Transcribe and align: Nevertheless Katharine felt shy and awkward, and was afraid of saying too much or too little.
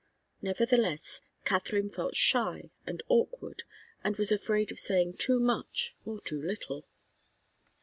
Nevertheless 0.41 1.21
Katharine 1.45 1.91
felt 1.91 2.15
shy 2.15 2.71
and 2.87 3.03
awkward, 3.07 3.61
and 4.03 4.15
was 4.17 4.31
afraid 4.31 4.71
of 4.71 4.79
saying 4.79 5.17
too 5.17 5.39
much 5.39 5.95
or 6.05 6.19
too 6.19 6.41
little. 6.41 6.87